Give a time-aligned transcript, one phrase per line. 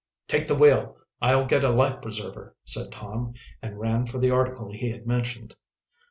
[0.27, 4.71] "Take the wheel I'll get a life preserver!" said Tom, and ran for the article
[4.73, 5.55] he had mentioned.